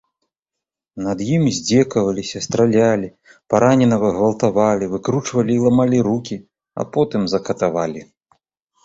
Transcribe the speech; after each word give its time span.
Над 1.07 1.19
ім 1.33 1.43
здзекаваліся, 1.57 2.41
стралялі, 2.45 3.07
параненага 3.55 4.07
гвалтавалі, 4.15 4.85
выкручвалі 4.95 5.53
і 5.59 5.59
ламалі 5.67 5.99
рукі, 6.09 6.35
а 6.79 6.87
потым 6.97 7.21
закатавалі. 7.35 8.01